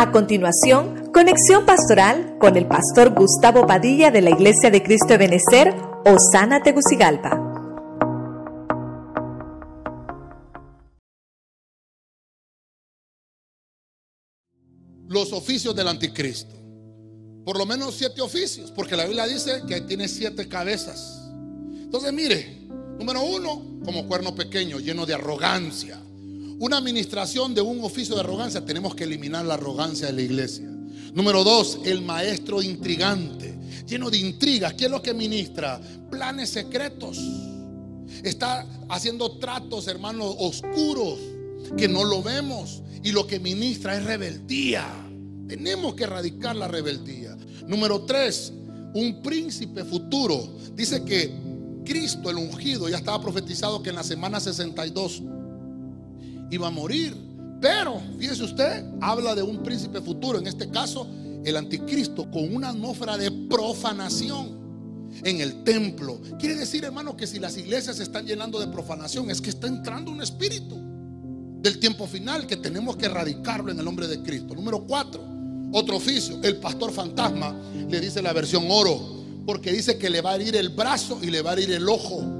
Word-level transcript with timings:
A 0.00 0.12
continuación, 0.12 1.12
conexión 1.12 1.66
pastoral 1.66 2.38
con 2.40 2.56
el 2.56 2.66
pastor 2.66 3.12
Gustavo 3.12 3.66
Padilla 3.66 4.10
de 4.10 4.22
la 4.22 4.30
Iglesia 4.30 4.70
de 4.70 4.82
Cristo 4.82 5.08
de 5.08 5.18
Benecer, 5.18 5.74
Osana 6.06 6.62
Tegucigalpa. 6.62 7.38
Los 15.06 15.34
oficios 15.34 15.76
del 15.76 15.88
anticristo. 15.88 16.54
Por 17.44 17.58
lo 17.58 17.66
menos 17.66 17.94
siete 17.94 18.22
oficios, 18.22 18.70
porque 18.70 18.96
la 18.96 19.04
Biblia 19.04 19.26
dice 19.26 19.64
que 19.68 19.82
tiene 19.82 20.08
siete 20.08 20.48
cabezas. 20.48 21.30
Entonces, 21.74 22.10
mire, 22.14 22.66
número 22.98 23.22
uno, 23.22 23.82
como 23.84 24.08
cuerno 24.08 24.34
pequeño, 24.34 24.78
lleno 24.78 25.04
de 25.04 25.12
arrogancia. 25.12 26.00
Una 26.60 26.76
administración 26.76 27.54
de 27.54 27.62
un 27.62 27.82
oficio 27.82 28.14
de 28.14 28.20
arrogancia, 28.20 28.62
tenemos 28.62 28.94
que 28.94 29.04
eliminar 29.04 29.46
la 29.46 29.54
arrogancia 29.54 30.08
de 30.08 30.12
la 30.12 30.20
iglesia. 30.20 30.68
Número 31.14 31.42
dos, 31.42 31.78
el 31.86 32.02
maestro 32.02 32.60
intrigante, 32.60 33.58
lleno 33.86 34.10
de 34.10 34.18
intrigas. 34.18 34.74
¿Quién 34.74 34.88
es 34.88 34.98
lo 34.98 35.00
que 35.00 35.14
ministra? 35.14 35.80
Planes 36.10 36.50
secretos. 36.50 37.18
Está 38.22 38.66
haciendo 38.90 39.38
tratos, 39.38 39.88
hermanos, 39.88 40.34
oscuros, 40.38 41.18
que 41.78 41.88
no 41.88 42.04
lo 42.04 42.22
vemos. 42.22 42.82
Y 43.02 43.12
lo 43.12 43.26
que 43.26 43.40
ministra 43.40 43.96
es 43.96 44.04
rebeldía. 44.04 44.84
Tenemos 45.48 45.94
que 45.94 46.04
erradicar 46.04 46.56
la 46.56 46.68
rebeldía. 46.68 47.38
Número 47.66 48.02
tres, 48.02 48.52
un 48.92 49.22
príncipe 49.22 49.82
futuro. 49.82 50.46
Dice 50.74 51.06
que 51.06 51.32
Cristo, 51.86 52.28
el 52.28 52.36
ungido, 52.36 52.86
ya 52.90 52.98
estaba 52.98 53.18
profetizado 53.18 53.82
que 53.82 53.88
en 53.88 53.96
la 53.96 54.02
semana 54.02 54.40
62 54.40 55.22
iba 56.50 56.68
a 56.68 56.70
morir. 56.70 57.16
Pero, 57.60 58.00
fíjese 58.18 58.44
usted, 58.44 58.84
habla 59.00 59.34
de 59.34 59.42
un 59.42 59.62
príncipe 59.62 60.00
futuro, 60.00 60.38
en 60.38 60.46
este 60.46 60.70
caso 60.70 61.06
el 61.44 61.56
anticristo, 61.56 62.30
con 62.30 62.54
una 62.54 62.70
atmósfera 62.70 63.16
de 63.16 63.30
profanación 63.30 64.60
en 65.24 65.40
el 65.40 65.64
templo. 65.64 66.20
Quiere 66.38 66.54
decir, 66.54 66.84
hermano, 66.84 67.16
que 67.16 67.26
si 67.26 67.38
las 67.38 67.56
iglesias 67.56 67.96
se 67.96 68.02
están 68.02 68.26
llenando 68.26 68.58
de 68.60 68.66
profanación, 68.68 69.30
es 69.30 69.40
que 69.40 69.50
está 69.50 69.66
entrando 69.66 70.10
un 70.10 70.22
espíritu 70.22 70.76
del 71.60 71.78
tiempo 71.78 72.06
final 72.06 72.46
que 72.46 72.56
tenemos 72.56 72.96
que 72.96 73.06
erradicarlo 73.06 73.70
en 73.70 73.78
el 73.78 73.84
nombre 73.84 74.06
de 74.06 74.22
Cristo. 74.22 74.54
Número 74.54 74.84
cuatro, 74.86 75.22
otro 75.72 75.96
oficio, 75.96 76.38
el 76.42 76.56
pastor 76.56 76.92
fantasma, 76.92 77.54
le 77.88 78.00
dice 78.00 78.22
la 78.22 78.32
versión 78.32 78.66
oro, 78.68 79.20
porque 79.46 79.72
dice 79.72 79.98
que 79.98 80.10
le 80.10 80.20
va 80.20 80.32
a 80.32 80.36
herir 80.36 80.56
el 80.56 80.70
brazo 80.70 81.18
y 81.22 81.26
le 81.26 81.42
va 81.42 81.50
a 81.50 81.52
herir 81.54 81.72
el 81.72 81.88
ojo. 81.88 82.39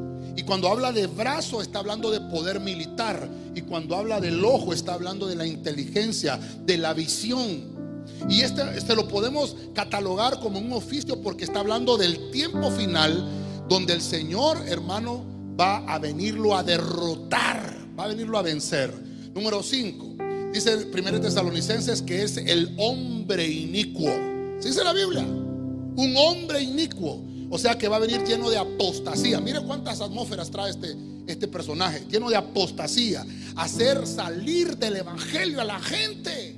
Cuando 0.51 0.69
habla 0.69 0.91
de 0.91 1.07
brazo 1.07 1.63
está 1.63 1.79
hablando 1.79 2.11
de 2.11 2.21
poder 2.23 2.59
militar. 2.59 3.31
Y 3.55 3.61
cuando 3.61 3.95
habla 3.95 4.21
del 4.21 4.45
ojo 4.45 4.73
está 4.73 4.95
hablando 4.95 5.29
de 5.29 5.37
la 5.37 5.47
inteligencia, 5.47 6.41
de 6.67 6.77
la 6.77 6.93
visión. 6.93 8.03
Y 8.29 8.41
este, 8.41 8.63
este 8.77 8.97
lo 8.97 9.07
podemos 9.07 9.55
catalogar 9.75 10.41
como 10.41 10.59
un 10.59 10.73
oficio 10.73 11.23
porque 11.23 11.45
está 11.45 11.61
hablando 11.61 11.97
del 11.97 12.33
tiempo 12.33 12.69
final 12.73 13.29
donde 13.69 13.93
el 13.93 14.03
Señor, 14.03 14.61
hermano, 14.67 15.25
va 15.57 15.85
a 15.87 16.01
venirlo 16.01 16.57
a 16.57 16.65
derrotar, 16.65 17.87
va 17.97 18.07
a 18.07 18.09
venirlo 18.09 18.37
a 18.37 18.43
vencer. 18.43 18.93
Número 19.33 19.63
5. 19.63 20.17
Dice 20.53 20.85
1 20.93 21.21
Tesalonicenses 21.21 22.03
que 22.03 22.25
es 22.25 22.39
el 22.39 22.75
hombre 22.77 23.47
inicuo. 23.47 24.11
¿Sí 24.59 24.71
dice 24.71 24.83
la 24.83 24.95
Biblia? 24.95 25.23
Un 25.23 26.13
hombre 26.17 26.61
inicuo. 26.61 27.23
O 27.53 27.59
sea 27.59 27.77
que 27.77 27.89
va 27.89 27.97
a 27.97 27.99
venir 27.99 28.23
lleno 28.25 28.49
de 28.49 28.57
apostasía. 28.57 29.41
Mire 29.41 29.61
cuántas 29.61 30.01
atmósferas 30.01 30.53
trae 30.53 30.71
este, 30.71 30.97
este 31.27 31.49
personaje. 31.49 32.07
Lleno 32.09 32.31
de 32.31 32.37
apostasía. 32.37 33.27
Hacer 33.57 34.07
salir 34.07 34.77
del 34.77 34.97
evangelio 34.97 35.61
a 35.61 35.65
la 35.65 35.81
gente. 35.81 36.57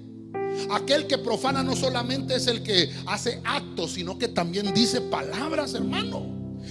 Aquel 0.70 1.06
que 1.06 1.16
profana 1.16 1.62
no 1.62 1.74
solamente 1.74 2.36
es 2.36 2.46
el 2.46 2.62
que 2.62 2.90
hace 3.06 3.40
actos, 3.42 3.92
sino 3.92 4.18
que 4.18 4.28
también 4.28 4.74
dice 4.74 5.00
palabras, 5.00 5.72
hermano. 5.72 6.27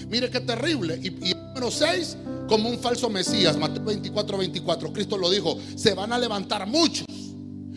Mire 0.07 0.29
qué 0.29 0.39
terrible. 0.39 0.99
Y, 1.01 1.09
número 1.33 1.71
6, 1.71 2.17
como 2.47 2.69
un 2.69 2.77
falso 2.77 3.09
Mesías. 3.09 3.57
Mateo 3.57 3.83
24, 3.83 4.37
24. 4.37 4.93
Cristo 4.93 5.17
lo 5.17 5.31
dijo. 5.31 5.57
Se 5.75 5.95
van 5.95 6.13
a 6.13 6.19
levantar 6.19 6.67
muchos. 6.67 7.07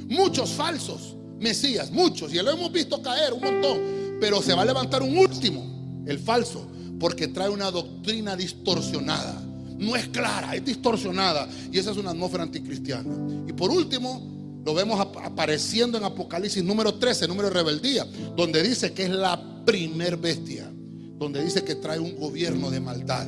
Muchos 0.09 0.51
falsos 0.51 1.17
Mesías. 1.39 1.91
Muchos. 1.91 2.35
Y 2.35 2.37
lo 2.37 2.51
hemos 2.51 2.71
visto 2.71 3.01
caer 3.01 3.33
un 3.33 3.41
montón. 3.41 3.79
Pero 4.21 4.43
se 4.43 4.53
va 4.53 4.61
a 4.61 4.67
levantar 4.67 5.03
un 5.03 5.17
último 5.17 5.75
el 6.07 6.19
falso, 6.19 6.67
porque 6.99 7.29
trae 7.29 7.49
una 7.49 7.71
doctrina 7.71 8.37
distorsionada. 8.37 9.43
No 9.79 9.97
es 9.97 10.09
clara, 10.09 10.55
es 10.55 10.65
distorsionada. 10.65 11.49
Y 11.73 11.79
esa 11.79 11.91
es 11.91 11.97
una 11.97 12.11
atmósfera 12.11 12.45
anticristiana. 12.45 13.13
Y 13.49 13.53
por 13.53 13.71
último, 13.71 14.63
lo 14.65 14.73
vemos 14.73 14.99
apareciendo 15.01 15.99
en 15.99 16.05
Apocalipsis 16.05 16.65
número 16.65 16.95
13, 16.95 17.29
número 17.29 17.49
de 17.49 17.55
rebeldía, 17.55 18.07
donde 18.37 18.63
dice 18.63 18.93
que 18.93 19.05
es 19.05 19.11
la 19.11 19.65
primer 19.65 20.17
bestia, 20.17 20.71
donde 21.19 21.45
dice 21.45 21.63
que 21.65 21.75
trae 21.75 21.99
un 21.99 22.17
gobierno 22.17 22.71
de 22.71 22.81
maldad 22.81 23.27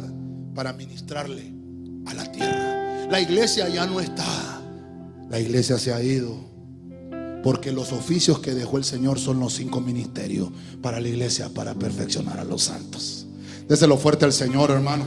para 0.54 0.72
ministrarle 0.72 1.53
a 2.06 2.15
la 2.15 2.32
tierra. 2.32 3.06
La 3.10 3.20
iglesia 3.20 3.69
ya 3.69 3.86
no 3.86 4.00
está, 4.00 4.62
la 5.28 5.38
iglesia 5.38 5.78
se 5.78 5.92
ha 5.92 6.03
ido. 6.03 6.55
Porque 7.46 7.70
los 7.70 7.92
oficios 7.92 8.40
que 8.40 8.54
dejó 8.54 8.76
el 8.76 8.82
Señor 8.82 9.20
son 9.20 9.38
los 9.38 9.54
cinco 9.54 9.80
ministerios 9.80 10.48
para 10.82 10.98
la 11.00 11.06
iglesia, 11.06 11.48
para 11.48 11.74
perfeccionar 11.74 12.40
a 12.40 12.44
los 12.44 12.62
santos. 12.62 13.28
Déselo 13.68 13.96
fuerte 13.98 14.24
al 14.24 14.32
Señor, 14.32 14.72
hermano. 14.72 15.04